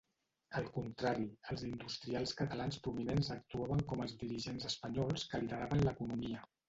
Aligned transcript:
Al 0.59 0.69
contrari, 0.77 1.27
els 1.55 1.65
industrials 1.67 2.33
catalans 2.39 2.79
prominents 2.87 3.29
actuaven 3.37 3.85
com 3.93 4.01
els 4.07 4.17
dirigents 4.25 4.67
espanyols 4.71 5.27
que 5.35 5.43
lideraven 5.45 5.85
l'economia. 5.91 6.43